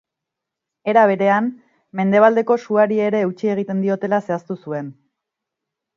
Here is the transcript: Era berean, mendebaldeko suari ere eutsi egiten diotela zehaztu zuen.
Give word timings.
Era 0.93 1.03
berean, 1.11 1.49
mendebaldeko 1.99 2.57
suari 2.63 2.99
ere 3.11 3.23
eutsi 3.27 3.53
egiten 3.57 3.85
diotela 3.87 4.23
zehaztu 4.29 4.59
zuen. 4.65 4.91